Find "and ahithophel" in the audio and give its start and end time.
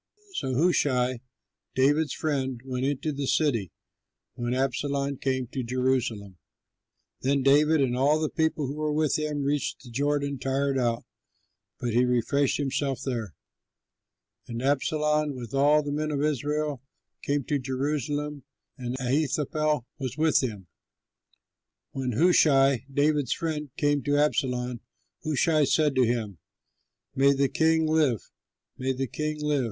18.79-19.85